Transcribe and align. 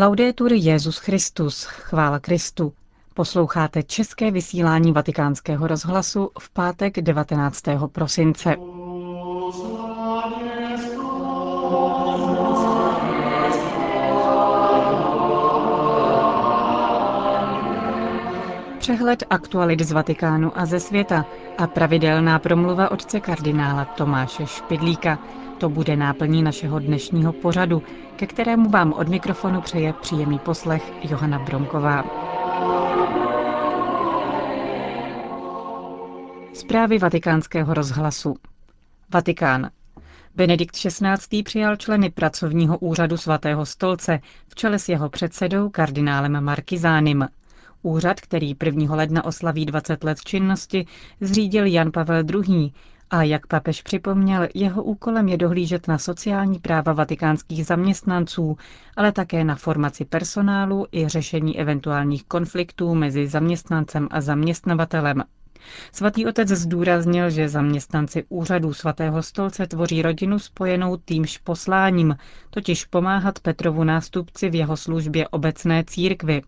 Laudetur 0.00 0.52
Jezus 0.52 0.98
Christus, 0.98 1.64
chvála 1.64 2.18
Kristu. 2.18 2.72
Posloucháte 3.14 3.82
české 3.82 4.30
vysílání 4.30 4.92
Vatikánského 4.92 5.66
rozhlasu 5.66 6.30
v 6.38 6.50
pátek 6.50 7.00
19. 7.00 7.62
prosince. 7.92 8.56
Přehled 18.78 19.24
aktualit 19.30 19.80
z 19.80 19.92
Vatikánu 19.92 20.58
a 20.58 20.66
ze 20.66 20.80
světa 20.80 21.26
a 21.58 21.66
pravidelná 21.66 22.38
promluva 22.38 22.90
otce 22.90 23.20
kardinála 23.20 23.84
Tomáše 23.84 24.46
Špidlíka. 24.46 25.18
To 25.60 25.68
bude 25.68 25.96
náplní 25.96 26.42
našeho 26.42 26.78
dnešního 26.78 27.32
pořadu, 27.32 27.82
ke 28.16 28.26
kterému 28.26 28.70
vám 28.70 28.92
od 28.92 29.08
mikrofonu 29.08 29.60
přeje 29.60 29.92
příjemný 29.92 30.38
poslech 30.38 30.92
Johana 31.10 31.38
Bromková. 31.38 32.04
Zprávy 36.54 36.98
vatikánského 36.98 37.74
rozhlasu. 37.74 38.36
Vatikán. 39.14 39.70
Benedikt 40.34 40.76
XVI. 40.76 41.42
přijal 41.42 41.76
členy 41.76 42.10
pracovního 42.10 42.78
úřadu 42.78 43.16
svatého 43.16 43.66
stolce 43.66 44.20
v 44.48 44.54
čele 44.54 44.78
s 44.78 44.88
jeho 44.88 45.08
předsedou 45.10 45.68
kardinálem 45.68 46.44
Markizánem. 46.44 47.28
Úřad, 47.82 48.20
který 48.20 48.56
1. 48.64 48.94
ledna 48.94 49.24
oslaví 49.24 49.66
20 49.66 50.04
let 50.04 50.20
činnosti, 50.20 50.86
zřídil 51.20 51.66
Jan 51.66 51.92
Pavel 51.92 52.22
II. 52.48 52.72
A 53.10 53.22
jak 53.22 53.46
papež 53.46 53.82
připomněl, 53.82 54.48
jeho 54.54 54.82
úkolem 54.82 55.28
je 55.28 55.36
dohlížet 55.36 55.88
na 55.88 55.98
sociální 55.98 56.58
práva 56.58 56.92
vatikánských 56.92 57.66
zaměstnanců, 57.66 58.56
ale 58.96 59.12
také 59.12 59.44
na 59.44 59.54
formaci 59.54 60.04
personálu 60.04 60.86
i 60.92 61.08
řešení 61.08 61.58
eventuálních 61.58 62.24
konfliktů 62.24 62.94
mezi 62.94 63.26
zaměstnancem 63.26 64.08
a 64.10 64.20
zaměstnavatelem. 64.20 65.22
Svatý 65.92 66.26
otec 66.26 66.48
zdůraznil, 66.48 67.30
že 67.30 67.48
zaměstnanci 67.48 68.24
úřadu 68.28 68.74
svatého 68.74 69.22
stolce 69.22 69.66
tvoří 69.66 70.02
rodinu 70.02 70.38
spojenou 70.38 70.96
týmž 70.96 71.38
posláním, 71.38 72.16
totiž 72.50 72.84
pomáhat 72.84 73.38
Petrovu 73.38 73.84
nástupci 73.84 74.50
v 74.50 74.54
jeho 74.54 74.76
službě 74.76 75.28
obecné 75.28 75.84
církvy, 75.84 76.42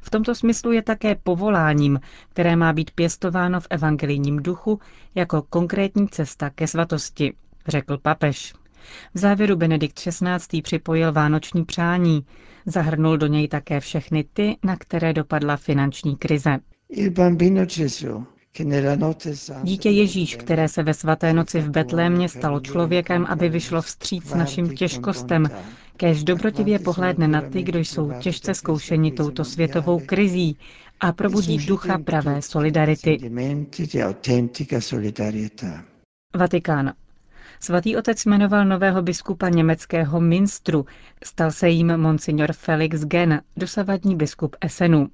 v 0.00 0.10
tomto 0.10 0.34
smyslu 0.34 0.72
je 0.72 0.82
také 0.82 1.14
povoláním, 1.14 2.00
které 2.28 2.56
má 2.56 2.72
být 2.72 2.90
pěstováno 2.90 3.60
v 3.60 3.66
evangelijním 3.70 4.36
duchu 4.42 4.80
jako 5.14 5.42
konkrétní 5.42 6.08
cesta 6.08 6.50
ke 6.50 6.66
svatosti, 6.66 7.32
řekl 7.68 7.98
papež. 7.98 8.54
V 9.14 9.18
závěru 9.18 9.56
Benedikt 9.56 9.98
XVI. 10.00 10.62
připojil 10.62 11.12
vánoční 11.12 11.64
přání. 11.64 12.26
Zahrnul 12.66 13.16
do 13.16 13.26
něj 13.26 13.48
také 13.48 13.80
všechny 13.80 14.24
ty, 14.32 14.56
na 14.64 14.76
které 14.76 15.12
dopadla 15.12 15.56
finanční 15.56 16.16
krize. 16.16 16.58
Il 16.88 17.10
bambino 17.10 17.64
Gesù 17.66 18.26
Dítě 19.62 19.90
Ježíš, 19.90 20.36
které 20.36 20.68
se 20.68 20.82
ve 20.82 20.94
svaté 20.94 21.32
noci 21.32 21.60
v 21.60 21.70
Betlémě 21.70 22.28
stalo 22.28 22.60
člověkem, 22.60 23.26
aby 23.28 23.48
vyšlo 23.48 23.82
vstříc 23.82 24.34
našim 24.34 24.68
těžkostem, 24.76 25.50
kež 25.96 26.24
dobrotivě 26.24 26.78
pohlédne 26.78 27.28
na 27.28 27.40
ty, 27.40 27.62
kdo 27.62 27.78
jsou 27.78 28.12
těžce 28.20 28.54
zkoušeni 28.54 29.12
touto 29.12 29.44
světovou 29.44 30.00
krizí 30.06 30.58
a 31.00 31.12
probudí 31.12 31.66
ducha 31.66 31.98
pravé 31.98 32.42
solidarity. 32.42 33.18
Vatikán. 36.36 36.92
Svatý 37.60 37.96
otec 37.96 38.24
jmenoval 38.24 38.64
nového 38.64 39.02
biskupa 39.02 39.48
německého 39.48 40.20
Minstru, 40.20 40.86
stal 41.24 41.50
se 41.50 41.68
jím 41.68 41.96
monsignor 41.96 42.52
Felix 42.52 43.00
Gen, 43.04 43.40
dosavadní 43.56 44.16
biskup 44.16 44.56
Essenu. 44.60 45.08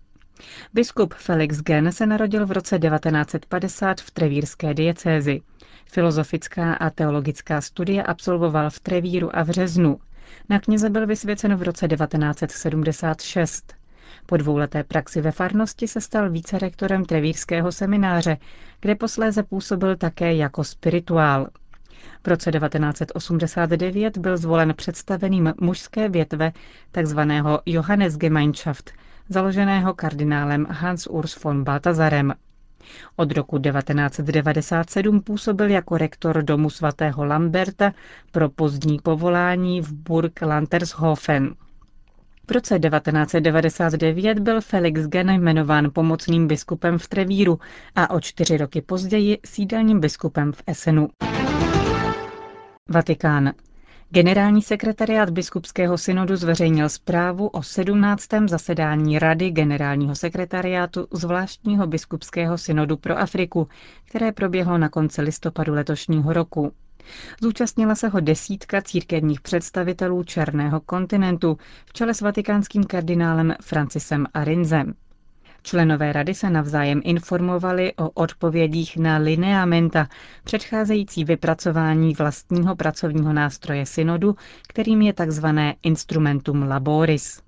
Biskup 0.75 1.15
Felix 1.15 1.61
Gen 1.61 1.93
se 1.93 2.07
narodil 2.07 2.47
v 2.47 2.53
roce 2.53 2.79
1950 2.79 4.01
v 4.01 4.11
trevírské 4.11 4.75
diecézi. 4.75 5.41
Filozofická 5.87 6.75
a 6.75 6.91
teologická 6.91 7.61
studia 7.61 8.05
absolvoval 8.05 8.71
v 8.71 8.81
Trevíru 8.81 9.37
a 9.37 9.43
v 9.43 9.51
Řeznu. 9.51 10.01
Na 10.49 10.61
kněze 10.61 10.91
byl 10.91 11.07
vysvěcen 11.07 11.57
v 11.57 11.63
roce 11.63 11.89
1976. 11.89 13.75
Po 14.27 14.37
dvouleté 14.37 14.85
praxi 14.85 15.21
ve 15.21 15.33
farnosti 15.33 15.89
se 15.89 16.01
stal 16.01 16.31
vícerektorem 16.31 17.05
Trevírského 17.05 17.73
semináře, 17.73 18.37
kde 18.81 18.95
posléze 18.95 19.43
působil 19.43 19.97
také 19.97 20.35
jako 20.35 20.65
spirituál. 20.65 21.49
V 22.25 22.29
roce 22.29 22.53
1989 22.53 24.19
byl 24.19 24.37
zvolen 24.37 24.75
představeným 24.77 25.53
mužské 25.61 26.09
větve 26.09 26.53
tzv. 26.93 27.21
Johannesgemeinschaft, 27.67 28.91
založeného 29.29 29.95
kardinálem 29.95 30.67
Hans 30.71 31.07
Urs 31.11 31.43
von 31.45 31.65
Baltazarem. 31.65 32.33
Od 33.17 33.33
roku 33.33 33.59
1997 33.59 35.21
působil 35.21 35.71
jako 35.71 35.99
rektor 35.99 36.43
domu 36.43 36.71
svatého 36.71 37.25
Lamberta 37.25 37.93
pro 38.33 38.49
pozdní 38.49 38.99
povolání 39.03 39.81
v 39.81 39.93
Burg 39.93 40.43
Lantershofen. 40.43 41.55
V 42.49 42.51
roce 42.51 42.79
1999 42.79 44.39
byl 44.39 44.61
Felix 44.61 45.01
Gen 45.07 45.31
jmenován 45.31 45.91
pomocným 45.93 46.47
biskupem 46.49 46.99
v 46.99 47.09
Trevíru 47.09 47.59
a 47.97 48.11
o 48.11 48.21
čtyři 48.21 48.57
roky 48.57 48.83
později 48.83 49.39
sídelním 49.45 50.01
biskupem 50.01 50.53
v 50.53 50.63
Essenu. 50.67 51.09
Vatikán. 52.89 53.53
Generální 54.15 54.63
sekretariát 54.63 55.31
biskupského 55.31 55.99
synodu 55.99 56.37
zveřejnil 56.37 56.89
zprávu 56.89 57.47
o 57.49 57.63
17. 57.63 58.27
zasedání 58.47 59.19
Rady 59.19 59.51
generálního 59.51 60.15
sekretariátu 60.15 61.07
zvláštního 61.13 61.87
biskupského 61.87 62.59
synodu 62.59 62.97
pro 62.97 63.19
Afriku, 63.19 63.69
které 64.05 64.33
proběhlo 64.33 64.79
na 64.79 64.89
konci 64.89 65.23
listopadu 65.23 65.75
letošního 65.75 66.33
roku. 66.33 66.73
Zúčastnila 67.43 67.95
se 67.95 68.09
ho 68.09 68.21
desítka 68.21 68.83
církevních 68.83 69.41
představitelů 69.41 70.23
Černého 70.25 70.81
kontinentu 70.81 71.59
v 71.87 71.93
čele 71.93 72.15
s 72.15 72.21
vatikánským 72.21 72.85
kardinálem 72.85 73.55
Francisem 73.63 74.27
Arinzem. 74.35 74.95
Členové 75.67 76.13
rady 76.13 76.35
se 76.35 76.51
navzájem 76.51 77.01
informovali 77.05 77.93
o 77.97 78.11
odpovědích 78.11 78.97
na 78.97 79.17
lineamenta, 79.17 80.09
předcházející 80.45 81.25
vypracování 81.25 82.15
vlastního 82.15 82.77
pracovního 82.77 83.33
nástroje 83.33 83.87
synodu, 83.87 84.37
kterým 84.69 85.03
je 85.03 85.13
tzv. 85.13 85.47
instrumentum 85.83 86.63
laboris. 86.63 87.43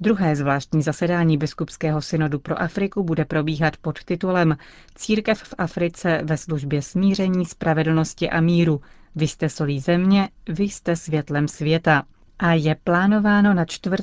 Druhé 0.00 0.36
zvláštní 0.36 0.82
zasedání 0.82 1.36
biskupského 1.38 2.02
synodu 2.02 2.38
pro 2.38 2.62
Afriku 2.62 3.02
bude 3.02 3.24
probíhat 3.24 3.76
pod 3.76 4.04
titulem 4.04 4.56
Církev 4.94 5.42
v 5.42 5.54
Africe 5.58 6.20
ve 6.24 6.36
službě 6.36 6.82
smíření, 6.82 7.46
spravedlnosti 7.46 8.30
a 8.30 8.40
míru. 8.40 8.80
Vy 9.14 9.28
jste 9.28 9.48
solí 9.48 9.80
země, 9.80 10.28
vy 10.48 10.64
jste 10.64 10.96
světlem 10.96 11.48
světa. 11.48 12.02
A 12.38 12.52
je 12.52 12.76
plánováno 12.84 13.54
na 13.54 13.64
4. 13.64 13.96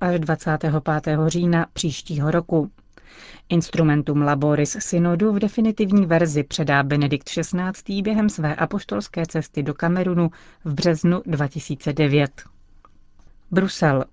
až 0.00 0.20
25. 0.20 0.74
října 1.28 1.66
příštího 1.72 2.30
roku. 2.30 2.70
Instrumentum 3.48 4.22
Laboris 4.22 4.76
synodu 4.80 5.32
v 5.32 5.38
definitivní 5.38 6.06
verzi 6.06 6.42
předá 6.42 6.82
Benedikt 6.82 7.28
XVI. 7.28 8.02
během 8.02 8.28
své 8.28 8.54
apoštolské 8.54 9.26
cesty 9.26 9.62
do 9.62 9.74
Kamerunu 9.74 10.30
v 10.64 10.74
březnu 10.74 11.22
2009. 11.26 12.42
Brusel. 13.50 14.04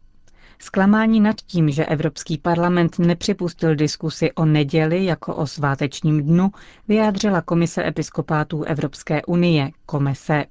Zklamání 0.61 1.19
nad 1.21 1.35
tím, 1.41 1.69
že 1.69 1.85
Evropský 1.85 2.37
parlament 2.37 2.99
nepřipustil 2.99 3.75
diskusi 3.75 4.31
o 4.31 4.45
neděli 4.45 5.05
jako 5.05 5.35
o 5.35 5.47
svátečním 5.47 6.23
dnu, 6.23 6.51
vyjádřila 6.87 7.41
Komise 7.41 7.87
episkopátů 7.87 8.63
Evropské 8.63 9.21
unie, 9.25 9.69
Komese. 9.85 10.45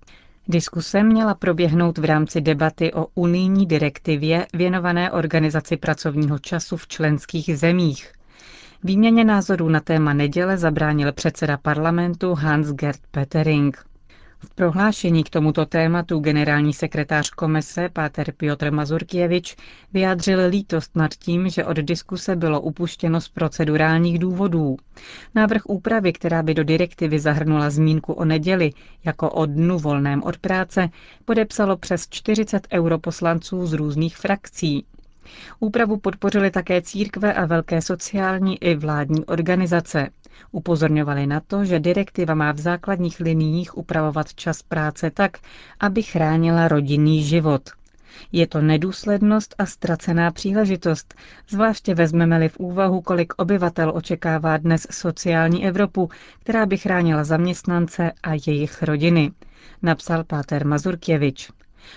Diskuse 0.49 1.03
měla 1.03 1.35
proběhnout 1.35 1.99
v 1.99 2.05
rámci 2.05 2.41
debaty 2.41 2.93
o 2.95 3.07
unijní 3.15 3.67
direktivě 3.67 4.47
věnované 4.55 5.11
organizaci 5.11 5.77
pracovního 5.77 6.39
času 6.39 6.77
v 6.77 6.89
členských 6.89 7.59
zemích. 7.59 8.13
Výměně 8.85 9.25
názorů 9.25 9.69
na 9.69 9.81
téma 9.81 10.13
neděle 10.13 10.59
zabránil 10.59 11.13
předseda 11.13 11.57
parlamentu 11.57 12.35
Hans-Gerd 12.35 13.01
Petering. 13.11 13.85
V 14.41 14.55
prohlášení 14.55 15.25
k 15.25 15.31
tomuto 15.31 15.67
tématu 15.67 16.19
generální 16.21 16.73
sekretář 16.73 17.31
komise 17.31 17.89
Páter 17.93 18.33
Piotr 18.33 18.73
Mazurkievič 18.73 19.57
vyjádřil 19.93 20.41
lítost 20.49 20.97
nad 20.97 21.15
tím, 21.15 21.49
že 21.49 21.65
od 21.65 21.77
diskuse 21.77 22.37
bylo 22.37 22.61
upuštěno 22.61 23.21
z 23.21 23.29
procedurálních 23.29 24.19
důvodů. 24.19 24.77
Návrh 25.35 25.63
úpravy, 25.67 26.13
která 26.13 26.43
by 26.43 26.55
do 26.55 26.65
direktivy 26.65 27.19
zahrnula 27.21 27.71
zmínku 27.71 28.13
o 28.13 28.25
neděli 28.25 28.71
jako 29.05 29.31
o 29.31 29.47
dnu 29.47 29.79
volném 29.79 30.23
od 30.23 30.39
práce, 30.39 30.89
podepsalo 31.25 31.77
přes 31.77 32.07
40 32.11 32.67
europoslanců 32.73 33.67
z 33.67 33.73
různých 33.73 34.17
frakcí. 34.17 34.85
Úpravu 35.61 35.97
podpořily 35.97 36.51
také 36.51 36.83
církve 36.83 37.35
a 37.35 37.47
velké 37.47 37.83
sociální 37.83 38.63
i 38.63 38.75
vládní 38.75 39.25
organizace. 39.25 40.09
Upozorňovali 40.53 41.27
na 41.27 41.41
to, 41.41 41.65
že 41.65 41.81
direktiva 41.81 42.35
má 42.35 42.53
v 42.53 42.59
základních 42.59 43.21
liniích 43.21 43.79
upravovat 43.79 44.35
čas 44.35 44.63
práce 44.63 45.11
tak, 45.11 45.39
aby 45.81 46.03
chránila 46.03 46.69
rodinný 46.69 47.23
život. 47.25 47.71
Je 48.33 48.47
to 48.47 48.61
nedůslednost 48.61 49.55
a 49.59 49.67
ztracená 49.67 50.31
příležitost, 50.31 51.15
zvláště 51.49 51.95
vezmeme-li 51.95 52.49
v 52.49 52.59
úvahu, 52.59 53.01
kolik 53.01 53.33
obyvatel 53.37 53.93
očekává 53.95 54.57
dnes 54.57 54.87
sociální 54.91 55.67
Evropu, 55.67 56.11
která 56.41 56.67
by 56.67 56.77
chránila 56.77 57.25
zaměstnance 57.25 58.13
a 58.23 58.33
jejich 58.35 58.83
rodiny, 58.83 59.33
napsal 59.83 60.25
Páter 60.25 60.67
Mazurkěvič. 60.67 61.51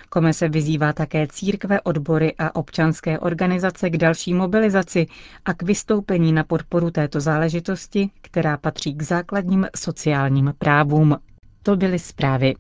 Komise 0.09 0.49
vyzývá 0.49 0.93
také 0.93 1.27
církve, 1.27 1.81
odbory 1.81 2.33
a 2.37 2.55
občanské 2.55 3.19
organizace 3.19 3.89
k 3.89 3.97
další 3.97 4.33
mobilizaci 4.33 5.07
a 5.45 5.53
k 5.53 5.63
vystoupení 5.63 6.33
na 6.33 6.43
podporu 6.43 6.91
této 6.91 7.19
záležitosti, 7.19 8.09
která 8.21 8.57
patří 8.57 8.93
k 8.93 9.01
základním 9.01 9.67
sociálním 9.75 10.53
právům. 10.57 11.17
To 11.63 11.75
byly 11.75 11.99
zprávy. 11.99 12.55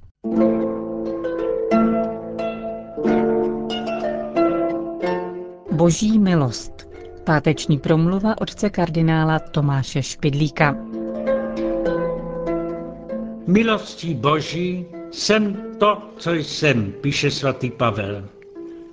Boží 5.71 6.19
milost. 6.19 6.87
Páteční 7.23 7.79
promluva 7.79 8.41
otce 8.41 8.69
kardinála 8.69 9.39
Tomáše 9.39 10.03
Špidlíka. 10.03 10.75
Milostí 13.47 14.13
Boží 14.13 14.85
jsem 15.11 15.57
to, 15.79 16.01
co 16.17 16.33
jsem, 16.33 16.91
píše 17.01 17.31
svatý 17.31 17.71
Pavel. 17.71 18.25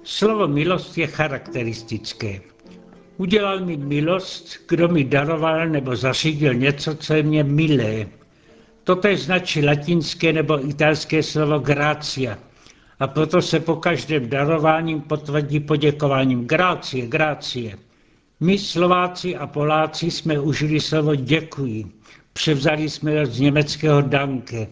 Slovo 0.02 0.48
milost 0.48 0.98
je 0.98 1.06
charakteristické. 1.06 2.40
Udělal 3.16 3.60
mi 3.60 3.76
milost, 3.76 4.48
kdo 4.68 4.88
mi 4.88 5.04
daroval 5.04 5.68
nebo 5.68 5.96
zařídil 5.96 6.54
něco, 6.54 6.94
co 6.94 7.14
je 7.14 7.22
mě 7.22 7.44
milé. 7.44 8.06
Toto 8.84 9.16
značí 9.16 9.64
latinské 9.64 10.32
nebo 10.32 10.68
italské 10.68 11.22
slovo 11.22 11.58
gracia. 11.58 12.38
A 13.00 13.06
proto 13.06 13.42
se 13.42 13.60
po 13.60 13.76
každém 13.76 14.28
darováním 14.28 15.00
potvrdí 15.00 15.60
poděkováním. 15.60 16.46
Grácie, 16.46 17.06
grácie. 17.06 17.78
My 18.40 18.58
Slováci 18.58 19.36
a 19.36 19.46
Poláci 19.46 20.10
jsme 20.10 20.40
užili 20.40 20.80
slovo 20.80 21.14
děkuji. 21.14 21.84
Převzali 22.32 22.90
jsme 22.90 23.18
ho 23.20 23.26
z 23.26 23.40
německého 23.40 24.00
danke. 24.00 24.66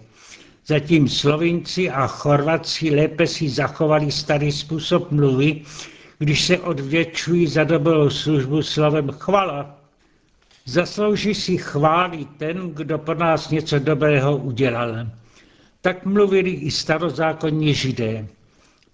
Zatím 0.67 1.09
Slovinci 1.09 1.91
a 1.91 2.07
Chorvatci 2.07 2.91
lépe 2.91 3.27
si 3.27 3.49
zachovali 3.49 4.13
starý 4.13 4.53
způsob 4.53 5.11
mluvy, 5.11 5.63
když 6.19 6.45
se 6.47 6.59
odvětšují 6.59 7.47
za 7.47 7.65
dobrou 7.65 8.11
službu 8.11 8.63
slovem 8.63 9.11
chvala. 9.11 9.79
Zaslouží 10.65 11.35
si 11.35 11.57
chválit 11.59 12.29
ten, 12.37 12.71
kdo 12.71 12.99
pro 12.99 13.15
nás 13.15 13.51
něco 13.51 13.79
dobrého 13.79 14.37
udělal. 14.37 15.07
Tak 15.81 16.05
mluvili 16.07 16.51
i 16.51 16.71
starozákonní 16.71 17.75
židé. 17.75 18.27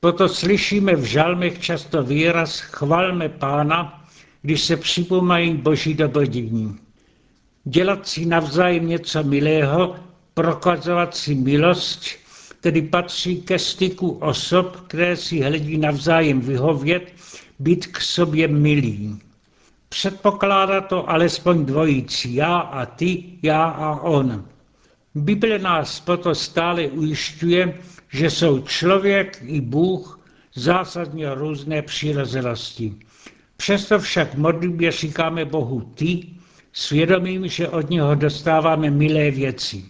Proto 0.01 0.29
slyšíme 0.29 0.97
v 0.97 1.05
žalmech 1.05 1.61
často 1.61 2.03
výraz 2.03 2.61
chvalme 2.61 3.29
pána, 3.29 4.05
když 4.43 4.61
se 4.61 4.77
připomínají 4.77 5.55
boží 5.55 5.95
dobrodiní. 5.95 6.79
Dělat 7.65 8.09
si 8.09 8.27
navzájem 8.27 8.89
něco 8.89 9.23
milého 9.23 9.97
prokazovat 10.35 11.17
si 11.17 11.35
milost, 11.35 12.05
tedy 12.61 12.83
patří 12.83 13.43
ke 13.43 13.59
styku 13.59 14.11
osob, 14.11 14.77
které 14.87 15.17
si 15.17 15.41
hledí 15.41 15.79
navzájem 15.79 16.41
vyhovět, 16.41 17.13
být 17.59 17.87
k 17.87 18.01
sobě 18.01 18.49
milí. 18.49 19.19
Předpokládá 19.89 20.81
to 20.81 21.11
alespoň 21.11 21.65
dvojící 21.65 22.35
já 22.35 22.59
a 22.59 22.87
ty, 22.87 23.25
já 23.43 23.65
a 23.65 24.01
on. 24.01 24.45
Bible 25.15 25.59
nás 25.59 26.01
proto 26.01 26.35
stále 26.35 26.87
ujišťuje, 26.89 27.79
že 28.09 28.31
jsou 28.31 28.61
člověk 28.61 29.39
i 29.47 29.61
Bůh 29.61 30.21
zásadně 30.55 31.35
různé 31.35 31.83
přirozenosti. 31.83 32.95
Přesto 33.57 33.99
však 33.99 34.35
modlitbě 34.35 34.93
říkáme 34.93 35.45
Bohu 35.45 35.81
ty, 35.81 36.27
svědomím, 36.73 37.49
že 37.49 37.69
od 37.69 37.91
něho 37.91 38.15
dostáváme 38.15 38.91
milé 38.91 39.31
věci. 39.31 39.85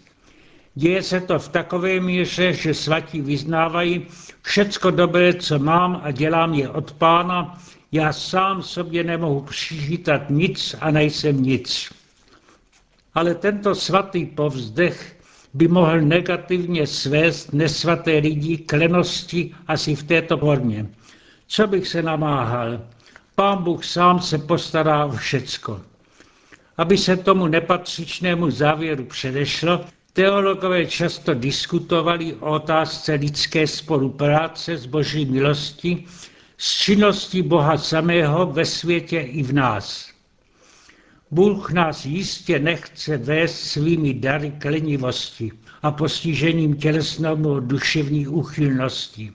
Děje 0.74 1.02
se 1.02 1.20
to 1.20 1.38
v 1.38 1.48
takové 1.48 2.00
míře, 2.00 2.52
že 2.52 2.74
svatí 2.74 3.20
vyznávají, 3.20 4.06
všecko 4.42 4.90
dobré, 4.90 5.34
co 5.34 5.58
mám 5.58 6.00
a 6.04 6.10
dělám 6.10 6.54
je 6.54 6.68
od 6.68 6.92
pána, 6.92 7.58
já 7.92 8.12
sám 8.12 8.62
sobě 8.62 9.04
nemohu 9.04 9.40
přižítat 9.40 10.30
nic 10.30 10.74
a 10.80 10.90
nejsem 10.90 11.42
nic. 11.42 11.92
Ale 13.14 13.34
tento 13.34 13.74
svatý 13.74 14.26
povzdech 14.26 15.16
by 15.54 15.68
mohl 15.68 16.00
negativně 16.00 16.86
svést 16.86 17.52
nesvaté 17.52 18.18
lidi 18.18 18.58
k 18.58 18.72
lenosti 18.72 19.54
asi 19.68 19.94
v 19.94 20.02
této 20.02 20.38
formě. 20.38 20.86
Co 21.46 21.66
bych 21.66 21.88
se 21.88 22.02
namáhal? 22.02 22.80
Pán 23.34 23.62
Bůh 23.62 23.84
sám 23.84 24.20
se 24.20 24.38
postará 24.38 25.04
o 25.06 25.10
všecko. 25.10 25.80
Aby 26.76 26.98
se 26.98 27.16
tomu 27.16 27.46
nepatřičnému 27.46 28.50
závěru 28.50 29.04
předešlo, 29.04 29.84
Teologové 30.14 30.86
často 30.86 31.34
diskutovali 31.34 32.34
o 32.34 32.50
otázce 32.50 33.14
lidské 33.14 33.66
spolupráce 33.66 34.76
s 34.76 34.86
boží 34.86 35.24
milostí, 35.24 36.06
s 36.58 36.78
činností 36.78 37.42
Boha 37.42 37.78
samého 37.78 38.46
ve 38.46 38.64
světě 38.66 39.20
i 39.20 39.42
v 39.42 39.52
nás. 39.52 40.12
Bůh 41.30 41.72
nás 41.72 42.06
jistě 42.06 42.58
nechce 42.58 43.16
vést 43.16 43.60
svými 43.60 44.14
dary 44.14 44.50
k 44.50 44.64
lenivosti 44.64 45.52
a 45.82 45.90
postižením 45.90 46.76
tělesnému 46.76 47.60
duševní 47.60 48.26
úchylnosti. 48.26 49.32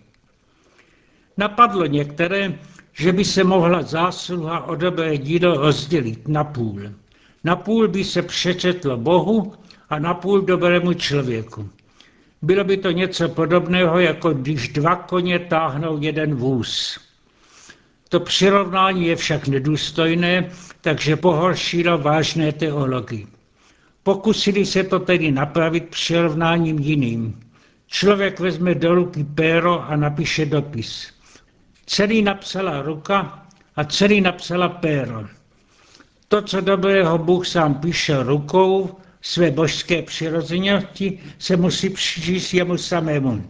Napadlo 1.38 1.86
některé, 1.86 2.60
že 2.94 3.12
by 3.14 3.26
se 3.26 3.44
mohla 3.44 3.82
zásluha 3.82 4.64
o 4.64 4.76
dobré 4.76 5.18
dílo 5.18 5.58
rozdělit 5.58 6.28
na 6.28 6.44
půl. 6.44 6.82
Na 7.44 7.56
půl 7.56 7.88
by 7.88 8.04
se 8.04 8.22
přečetlo 8.22 8.98
Bohu 8.98 9.54
a 9.90 10.00
napůl 10.00 10.42
dobrému 10.42 10.94
člověku. 10.94 11.70
Bylo 12.42 12.64
by 12.64 12.78
to 12.78 12.92
něco 12.92 13.30
podobného, 13.30 14.00
jako 14.00 14.34
když 14.34 14.70
dva 14.70 14.96
koně 14.96 15.40
táhnou 15.40 16.02
jeden 16.02 16.36
vůz. 16.36 17.00
To 18.10 18.20
přirovnání 18.20 19.08
je 19.08 19.16
však 19.16 19.48
nedůstojné, 19.48 20.50
takže 20.82 21.16
pohoršilo 21.16 21.98
vážné 21.98 22.52
teologii. 22.52 23.28
Pokusili 24.04 24.66
se 24.66 24.84
to 24.84 25.00
tedy 25.00 25.32
napravit 25.32 25.90
přirovnáním 25.90 26.80
jiným. 26.80 27.40
Člověk 27.88 28.40
vezme 28.40 28.76
do 28.76 28.96
ruky 28.96 29.24
péro 29.24 29.90
a 29.90 29.96
napíše 29.96 30.46
dopis. 30.46 31.14
Celý 31.86 32.22
napsala 32.22 32.82
ruka 32.82 33.48
a 33.76 33.84
celý 33.84 34.22
napsala 34.22 34.70
péro. 34.70 35.28
To, 36.28 36.42
co 36.42 36.62
dobrého 36.62 37.18
Bůh 37.18 37.48
sám 37.48 37.76
píše 37.76 38.24
rukou, 38.24 38.98
své 39.22 39.52
božské 39.52 40.02
přirozenosti 40.02 41.20
se 41.40 41.58
musí 41.58 41.90
přičíst 41.90 42.54
jemu 42.54 42.78
samému. 42.78 43.48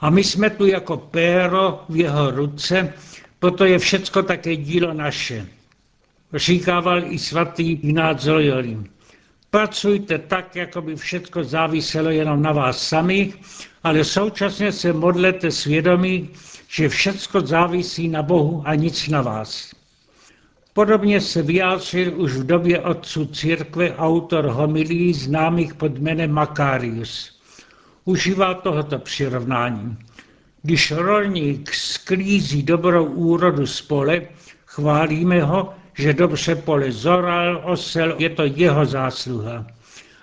A 0.00 0.10
my 0.10 0.24
jsme 0.24 0.50
tu 0.50 0.66
jako 0.66 0.96
péro 0.96 1.84
v 1.88 1.96
jeho 1.96 2.30
ruce, 2.30 2.92
proto 3.38 3.64
je 3.64 3.78
všecko 3.78 4.22
také 4.22 4.56
dílo 4.56 4.92
naše. 4.94 5.46
Říkával 6.34 7.04
i 7.12 7.18
svatý 7.18 7.72
Ignác 7.72 8.24
Loyoli. 8.24 8.78
Pracujte 9.50 10.18
tak, 10.18 10.56
jako 10.56 10.82
by 10.82 10.96
všechno 10.96 11.44
záviselo 11.44 12.10
jenom 12.10 12.42
na 12.42 12.52
vás 12.52 12.88
samých, 12.88 13.36
ale 13.82 14.04
současně 14.04 14.72
se 14.72 14.92
modlete 14.92 15.50
svědomí, 15.50 16.28
že 16.68 16.88
všecko 16.88 17.40
závisí 17.40 18.08
na 18.08 18.22
Bohu 18.22 18.62
a 18.66 18.74
nic 18.74 19.08
na 19.08 19.22
vás. 19.22 19.79
Podobně 20.72 21.20
se 21.20 21.42
vyjádřil 21.42 22.20
už 22.20 22.32
v 22.32 22.46
době 22.46 22.80
otců 22.80 23.26
církve 23.26 23.96
autor 23.96 24.44
homilí 24.44 25.14
známých 25.14 25.74
pod 25.74 25.98
jménem 25.98 26.30
Makarius. 26.30 27.40
Užívá 28.04 28.54
tohoto 28.54 28.98
přirovnání. 28.98 29.96
Když 30.62 30.90
rolník 30.90 31.74
sklízí 31.74 32.62
dobrou 32.62 33.04
úrodu 33.04 33.66
z 33.66 33.82
pole, 33.82 34.22
chválíme 34.66 35.42
ho, 35.42 35.74
že 35.94 36.12
dobře 36.12 36.54
pole 36.54 36.92
zoral, 36.92 37.62
osel, 37.64 38.14
je 38.18 38.30
to 38.30 38.42
jeho 38.42 38.86
zásluha. 38.86 39.66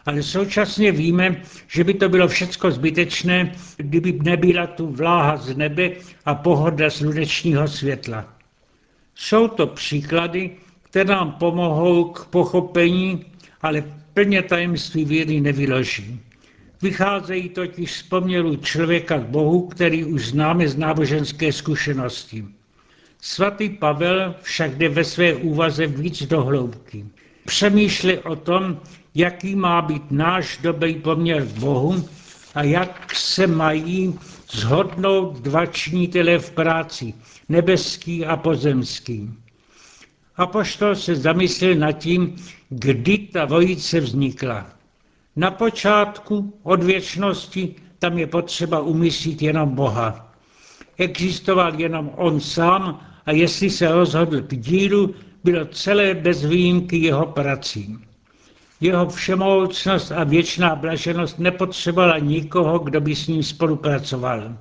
Ale 0.05 0.23
současně 0.23 0.91
víme, 0.91 1.41
že 1.67 1.83
by 1.83 1.93
to 1.93 2.09
bylo 2.09 2.27
všecko 2.27 2.71
zbytečné, 2.71 3.51
kdyby 3.77 4.19
nebyla 4.23 4.67
tu 4.67 4.87
vláha 4.87 5.37
z 5.37 5.57
nebe 5.57 5.91
a 6.25 6.35
pohoda 6.35 6.89
slunečního 6.89 7.67
světla. 7.67 8.37
Jsou 9.17 9.47
to 9.47 9.67
příklady, 9.67 10.51
které 10.83 11.05
nám 11.05 11.31
pomohou 11.31 12.03
k 12.03 12.25
pochopení, 12.25 13.25
ale 13.62 13.83
plně 14.13 14.41
tajemství 14.41 15.05
víry 15.05 15.41
nevyloží. 15.41 16.19
Vycházejí 16.81 17.50
totiž 17.50 17.91
z 17.91 18.03
poměru 18.03 18.55
člověka 18.55 19.19
k 19.19 19.24
Bohu, 19.24 19.67
který 19.67 20.05
už 20.05 20.27
známe 20.27 20.67
z 20.67 20.77
náboženské 20.77 21.53
zkušenosti. 21.53 22.45
Svatý 23.21 23.69
Pavel 23.69 24.36
však 24.41 24.77
jde 24.77 24.89
ve 24.89 25.03
své 25.03 25.33
úvaze 25.33 25.88
víc 25.88 26.24
do 26.24 26.43
hloubky. 26.43 27.05
Přemýšlí 27.45 28.17
o 28.17 28.36
tom, 28.36 28.79
jaký 29.15 29.55
má 29.55 29.81
být 29.81 30.12
náš 30.12 30.59
dobrý 30.62 30.95
poměr 30.95 31.45
k 31.45 31.59
Bohu 31.59 32.09
a 32.55 32.63
jak 32.63 33.15
se 33.15 33.47
mají 33.47 34.19
zhodnout 34.51 35.39
dva 35.39 35.65
činitele 35.65 36.39
v 36.39 36.51
práci, 36.51 37.13
nebeský 37.49 38.25
a 38.25 38.37
pozemský. 38.37 39.29
Apoštol 40.35 40.95
se 40.95 41.15
zamyslel 41.15 41.75
nad 41.75 41.91
tím, 41.91 42.35
kdy 42.69 43.17
ta 43.17 43.45
dvojice 43.45 43.99
vznikla. 43.99 44.65
Na 45.35 45.51
počátku 45.51 46.53
od 46.63 46.83
věčnosti 46.83 47.75
tam 47.99 48.17
je 48.17 48.27
potřeba 48.27 48.79
umyslit 48.79 49.41
jenom 49.41 49.75
Boha. 49.75 50.33
Existoval 50.97 51.79
jenom 51.79 52.11
on 52.15 52.39
sám 52.39 52.99
a 53.25 53.31
jestli 53.31 53.69
se 53.69 53.91
rozhodl 53.91 54.41
k 54.41 54.55
dílu, 54.57 55.15
bylo 55.43 55.65
celé 55.65 56.13
bez 56.13 56.45
výjimky 56.45 56.97
jeho 56.97 57.25
prací. 57.25 57.97
Jeho 58.81 59.10
všemohoucnost 59.10 60.12
a 60.12 60.24
věčná 60.24 60.75
blaženost 60.75 61.39
nepotřebovala 61.39 62.19
nikoho, 62.19 62.79
kdo 62.79 63.01
by 63.01 63.15
s 63.15 63.27
ním 63.27 63.43
spolupracoval. 63.43 64.57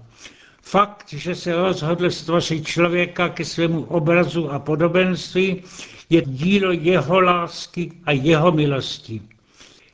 Fakt, 0.62 1.12
že 1.12 1.34
se 1.34 1.56
rozhodl 1.56 2.10
stvořit 2.10 2.66
člověka 2.66 3.28
ke 3.28 3.44
svému 3.44 3.82
obrazu 3.82 4.52
a 4.52 4.58
podobenství, 4.58 5.62
je 6.10 6.22
dílo 6.22 6.72
jeho 6.72 7.20
lásky 7.20 7.92
a 8.04 8.12
jeho 8.12 8.52
milosti. 8.52 9.22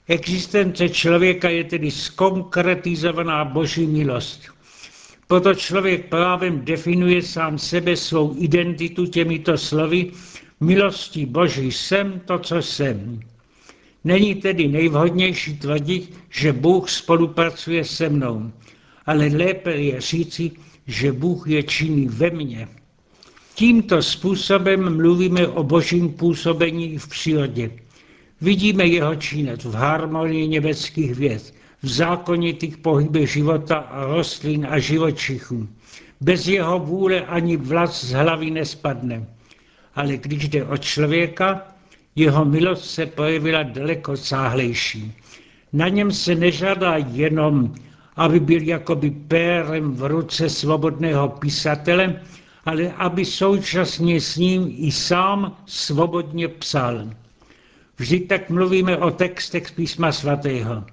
Existence 0.08 0.88
člověka 0.88 1.48
je 1.48 1.64
tedy 1.64 1.90
skonkretizovaná 1.90 3.44
boží 3.44 3.86
milost. 3.86 4.42
Proto 5.26 5.54
člověk 5.54 6.08
právem 6.08 6.64
definuje 6.64 7.22
sám 7.22 7.58
sebe 7.58 7.96
svou 7.96 8.34
identitu 8.38 9.06
těmito 9.06 9.58
slovy 9.58 10.10
milostí 10.60 11.26
boží 11.26 11.72
jsem 11.72 12.20
to, 12.24 12.38
co 12.38 12.62
jsem. 12.62 13.20
Není 14.04 14.34
tedy 14.34 14.68
nejvhodnější 14.68 15.56
tvrdit, 15.56 16.18
že 16.30 16.52
Bůh 16.52 16.90
spolupracuje 16.90 17.84
se 17.84 18.08
mnou, 18.08 18.52
ale 19.06 19.26
lépe 19.26 19.72
je 19.72 20.00
říci, 20.00 20.50
že 20.86 21.12
Bůh 21.12 21.48
je 21.48 21.62
činný 21.62 22.08
ve 22.08 22.30
mně. 22.30 22.68
Tímto 23.54 24.02
způsobem 24.02 24.96
mluvíme 24.96 25.48
o 25.48 25.62
božím 25.62 26.12
působení 26.12 26.98
v 26.98 27.08
přírodě. 27.08 27.70
Vidíme 28.40 28.86
jeho 28.86 29.14
činec 29.14 29.64
v 29.64 29.74
harmonii 29.74 30.48
nebeských 30.48 31.14
věd, 31.14 31.54
v 31.82 31.88
zákonitých 31.88 32.76
pohybech 32.76 33.32
života 33.32 33.76
a 33.76 34.06
rostlin 34.06 34.66
a 34.70 34.78
živočichů. 34.78 35.68
Bez 36.20 36.46
jeho 36.46 36.78
vůle 36.78 37.20
ani 37.20 37.56
vlas 37.56 38.04
z 38.04 38.12
hlavy 38.12 38.50
nespadne. 38.50 39.26
Ale 39.94 40.16
když 40.16 40.48
jde 40.48 40.64
o 40.64 40.76
člověka, 40.76 41.71
jeho 42.16 42.44
milost 42.44 42.90
se 42.90 43.06
projevila 43.06 43.62
daleko 43.62 44.16
sáhlejší. 44.16 45.12
Na 45.72 45.88
něm 45.88 46.12
se 46.12 46.34
nežádá 46.34 46.96
jenom, 46.96 47.74
aby 48.16 48.40
byl 48.40 48.62
jakoby 48.62 49.10
pérem 49.10 49.92
v 49.92 50.02
ruce 50.02 50.48
svobodného 50.50 51.28
písatele, 51.28 52.20
ale 52.64 52.92
aby 52.92 53.24
současně 53.24 54.20
s 54.20 54.36
ním 54.36 54.74
i 54.76 54.92
sám 54.92 55.56
svobodně 55.66 56.48
psal. 56.48 57.08
Vždy 57.96 58.20
tak 58.20 58.50
mluvíme 58.50 58.96
o 58.96 59.10
textech 59.10 59.68
z 59.68 59.70
písma 59.70 60.12
svatého. 60.12 60.84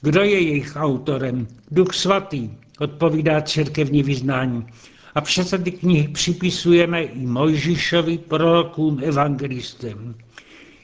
Kdo 0.00 0.20
je 0.20 0.40
jejich 0.40 0.72
autorem? 0.76 1.46
Duch 1.70 1.94
svatý, 1.94 2.50
odpovídá 2.78 3.40
církevní 3.40 4.02
vyznání. 4.02 4.66
A 5.14 5.20
přece 5.20 5.58
ty 5.58 5.72
knihy 5.72 6.08
připisujeme 6.08 7.02
i 7.02 7.26
Mojžíšovi, 7.26 8.18
prorokům, 8.18 9.00
evangelistem. 9.02 10.14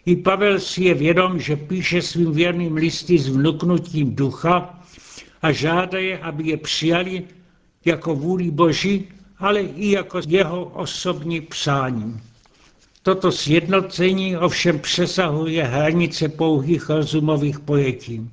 I 0.07 0.17
Pavel 0.17 0.61
si 0.61 0.85
je 0.85 0.95
vědom, 0.95 1.38
že 1.40 1.57
píše 1.57 2.02
svým 2.02 2.33
věrným 2.33 2.75
listy 2.76 3.19
s 3.19 3.28
vnuknutím 3.28 4.14
ducha 4.14 4.81
a 5.43 5.52
žádá 5.52 5.99
je, 5.99 6.19
aby 6.19 6.47
je 6.47 6.57
přijali 6.57 7.25
jako 7.85 8.14
vůli 8.14 8.50
Boží, 8.50 9.09
ale 9.38 9.61
i 9.61 9.90
jako 9.90 10.21
jeho 10.26 10.64
osobní 10.64 11.40
přání. 11.40 12.21
Toto 13.02 13.33
sjednocení 13.33 14.37
ovšem 14.37 14.78
přesahuje 14.78 15.64
hranice 15.64 16.28
pouhých 16.28 16.88
rozumových 16.90 17.61
pojetí. 17.61 18.31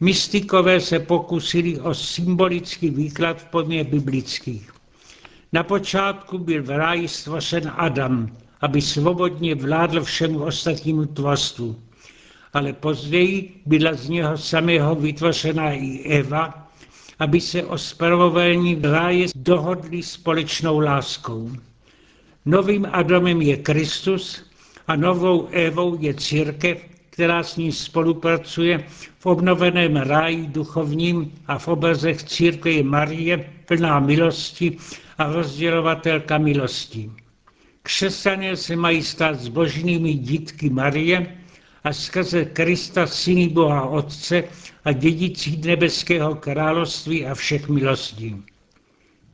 Mystikové 0.00 0.80
se 0.80 0.98
pokusili 0.98 1.80
o 1.80 1.94
symbolický 1.94 2.90
výklad 2.90 3.40
v 3.40 3.44
pojmě 3.44 3.84
biblických. 3.84 4.72
Na 5.52 5.62
počátku 5.62 6.38
byl 6.38 6.62
v 6.62 6.70
ráji 6.70 7.08
stvořen 7.08 7.72
Adam, 7.76 8.36
aby 8.60 8.82
svobodně 8.82 9.54
vládl 9.54 10.04
všemu 10.04 10.42
ostatnímu 10.44 11.06
tvorstvu. 11.06 11.76
Ale 12.52 12.72
později 12.72 13.62
byla 13.66 13.94
z 13.94 14.08
něho 14.08 14.38
samého 14.38 14.94
vytvořena 14.94 15.72
i 15.72 15.98
Eva, 15.98 16.68
aby 17.18 17.40
se 17.40 17.64
o 17.64 17.76
ráje 18.82 19.26
dohodli 19.34 20.02
společnou 20.02 20.78
láskou. 20.78 21.50
Novým 22.46 22.86
Adamem 22.92 23.42
je 23.42 23.56
Kristus 23.56 24.42
a 24.88 24.96
novou 24.96 25.46
Evou 25.46 25.96
je 26.00 26.14
církev, 26.14 26.78
která 27.10 27.42
s 27.42 27.56
ním 27.56 27.72
spolupracuje 27.72 28.84
v 29.18 29.26
obnoveném 29.26 29.96
ráji 29.96 30.46
duchovním 30.46 31.32
a 31.46 31.58
v 31.58 31.68
obrazech 31.68 32.22
církve 32.22 32.82
Marie, 32.82 33.50
plná 33.66 34.00
milosti 34.00 34.76
a 35.18 35.32
rozdělovatelka 35.32 36.38
milosti. 36.38 37.10
Křesťané 37.82 38.56
se 38.56 38.76
mají 38.76 39.02
stát 39.02 39.40
zbožnými 39.40 40.14
dítky 40.14 40.70
Marie 40.70 41.36
a 41.84 41.92
skrze 41.92 42.44
Krista 42.44 43.06
syny 43.06 43.48
Boha 43.48 43.88
Otce 43.88 44.44
a 44.84 44.92
dědicí 44.92 45.60
nebeského 45.64 46.34
království 46.34 47.26
a 47.26 47.34
všech 47.34 47.68
milostí. 47.68 48.36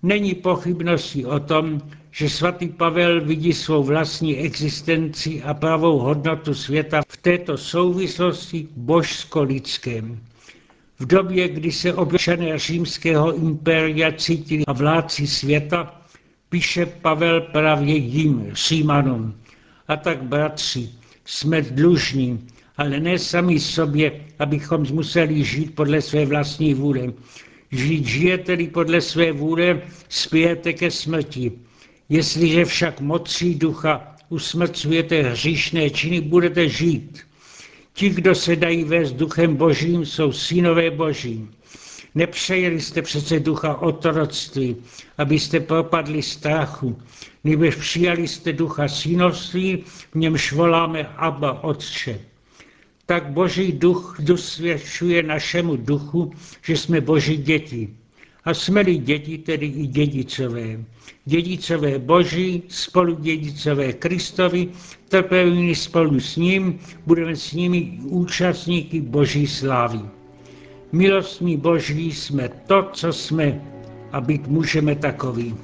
Není 0.02 0.34
pochybnosti 0.34 1.24
o 1.26 1.40
tom, 1.40 1.80
že 2.10 2.30
svatý 2.30 2.68
Pavel 2.68 3.20
vidí 3.20 3.52
svou 3.52 3.82
vlastní 3.82 4.36
existenci 4.38 5.42
a 5.42 5.54
pravou 5.54 5.98
hodnotu 5.98 6.54
světa 6.54 7.02
v 7.08 7.16
této 7.16 7.58
souvislosti 7.58 8.68
božsko-lidském. 8.76 10.20
V 10.98 11.06
době, 11.06 11.48
kdy 11.48 11.72
se 11.72 11.94
občané 11.94 12.58
římského 12.58 13.36
impéria 13.36 14.12
cítili 14.12 14.66
a 14.66 14.72
vládci 14.72 15.26
světa, 15.26 16.00
píše 16.48 16.86
Pavel 16.86 17.40
právě 17.40 17.96
jim, 17.96 18.50
Římanům. 18.52 19.34
A 19.88 19.96
tak, 19.96 20.22
bratři, 20.22 20.90
jsme 21.24 21.62
dlužní, 21.62 22.46
ale 22.76 23.00
ne 23.00 23.18
sami 23.18 23.60
sobě, 23.60 24.12
abychom 24.38 24.86
museli 24.92 25.44
žít 25.44 25.74
podle 25.74 26.02
své 26.02 26.26
vlastní 26.26 26.74
vůle. 26.74 27.12
Žít 27.70 28.06
žijete-li 28.06 28.68
podle 28.68 29.00
své 29.00 29.32
vůle, 29.32 29.82
spějete 30.08 30.72
ke 30.72 30.90
smrti. 30.90 31.52
Jestliže 32.08 32.64
však 32.64 33.00
mocí 33.00 33.54
ducha 33.54 34.16
usmrcujete 34.28 35.22
hříšné 35.22 35.90
činy, 35.90 36.20
budete 36.20 36.68
žít. 36.68 37.20
Ti, 37.92 38.08
kdo 38.08 38.34
se 38.34 38.56
dají 38.56 38.84
vést 38.84 39.12
duchem 39.12 39.56
božím, 39.56 40.06
jsou 40.06 40.32
synové 40.32 40.90
boží. 40.90 41.48
Nepřejeli 42.16 42.80
jste 42.80 43.02
přece 43.02 43.40
ducha 43.40 43.76
otroctví, 43.82 44.76
abyste 45.18 45.60
propadli 45.60 46.22
strachu, 46.22 46.98
nebož 47.44 47.74
přijali 47.74 48.28
jste 48.28 48.52
ducha 48.52 48.88
synovství, 48.88 49.84
v 50.12 50.14
němž 50.14 50.52
voláme 50.52 51.08
Abba 51.16 51.64
Otče. 51.64 52.20
Tak 53.06 53.26
boží 53.30 53.72
duch 53.72 54.16
dosvědčuje 54.20 55.22
našemu 55.22 55.76
duchu, 55.76 56.32
že 56.62 56.76
jsme 56.76 57.00
boží 57.00 57.36
děti. 57.36 57.88
A 58.44 58.54
jsme-li 58.54 58.96
děti, 58.98 59.38
tedy 59.38 59.66
i 59.66 59.86
dědicové. 59.86 60.84
Dědicové 61.24 61.98
boží, 61.98 62.62
spolu 62.68 63.14
dědicové 63.14 63.92
Kristovi, 63.92 64.68
trpění 65.08 65.74
spolu 65.74 66.20
s 66.20 66.36
ním, 66.36 66.78
budeme 67.06 67.36
s 67.36 67.52
nimi 67.52 67.98
účastníky 68.02 69.00
boží 69.00 69.46
slávy. 69.46 70.15
Milostní 70.92 71.56
boží 71.56 72.12
jsme 72.12 72.48
to, 72.48 72.88
co 72.92 73.12
jsme 73.12 73.60
a 74.12 74.20
být 74.20 74.46
můžeme 74.46 74.94
takový. 74.94 75.54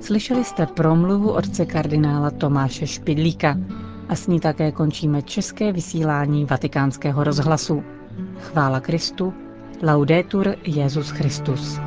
Slyšeli 0.00 0.44
jste 0.44 0.66
promluvu 0.66 1.30
otce 1.32 1.66
kardinála 1.66 2.30
Tomáše 2.30 2.86
Špidlíka 2.86 3.56
a 4.08 4.14
s 4.16 4.26
ní 4.26 4.40
také 4.40 4.72
končíme 4.72 5.22
české 5.22 5.72
vysílání 5.72 6.44
vatikánského 6.44 7.24
rozhlasu. 7.24 7.82
Chvála 8.40 8.80
Kristu, 8.80 9.34
laudetur 9.82 10.54
Jezus 10.64 11.10
Christus. 11.10 11.80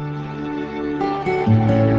thank 1.45 1.87
you 1.87 1.92